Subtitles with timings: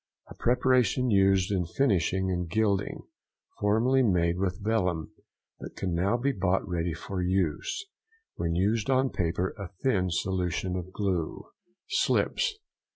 [0.29, 3.03] —A preparation used in finishing and gilding,
[3.59, 5.11] formerly made with vellum,
[5.59, 7.85] but can now be bought ready for use.
[8.33, 11.43] When used on paper a thin solution of glue.
[11.87, 12.55] SLIPS.